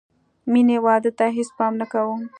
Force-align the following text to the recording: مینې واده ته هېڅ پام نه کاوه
مینې 0.51 0.77
واده 0.85 1.11
ته 1.19 1.25
هېڅ 1.37 1.49
پام 1.57 1.73
نه 1.81 1.85
کاوه 1.91 2.15